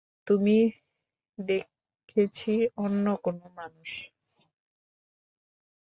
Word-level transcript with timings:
তুমি 0.27 0.57
দেখেছি 1.39 2.51
অন্য 2.77 3.05
কোনো 3.23 3.45
মানুষ? 3.57 3.89